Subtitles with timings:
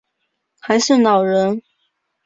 [0.59, 1.61] 还是老人